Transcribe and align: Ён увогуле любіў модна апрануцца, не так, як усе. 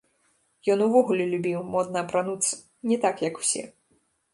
Ён 0.75 0.79
увогуле 0.85 1.29
любіў 1.35 1.59
модна 1.75 1.97
апрануцца, 2.07 2.53
не 2.93 2.97
так, 3.05 3.15
як 3.31 3.43
усе. 3.45 3.63